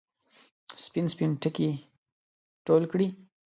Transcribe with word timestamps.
سپین، 0.83 1.05
سپین 1.13 1.31
ټکي 1.41 1.69
ټول 2.65 2.83
کړي 2.91 3.07